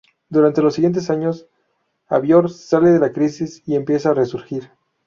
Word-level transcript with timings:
Durante 0.29 0.63
los 0.63 0.73
siguientes 0.73 1.11
años, 1.11 1.45
Avior 2.07 2.49
sale 2.49 2.89
de 2.89 2.97
la 2.97 3.11
crisis 3.13 3.61
y 3.67 3.75
empieza 3.75 4.09
a 4.09 4.13
resurgir. 4.15 4.71